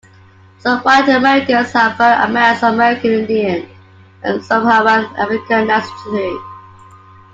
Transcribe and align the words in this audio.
Some 0.57 0.79
White 0.79 1.07
Americans 1.09 1.73
have 1.73 1.95
varying 1.97 2.21
amounts 2.21 2.63
of 2.63 2.73
American 2.73 3.11
Indian 3.11 3.69
and 4.23 4.43
Sub-Saharan 4.43 5.15
African 5.15 5.69
ancestry. 5.69 6.39